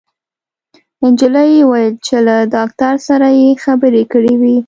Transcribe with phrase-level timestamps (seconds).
[1.05, 4.55] انجلۍ وويل چې له داکتر سره يې خبرې کړې وې